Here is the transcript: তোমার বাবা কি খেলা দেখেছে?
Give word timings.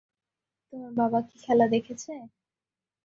তোমার 0.73 0.91
বাবা 0.99 1.19
কি 1.27 1.35
খেলা 1.43 1.65
দেখেছে? 1.73 2.11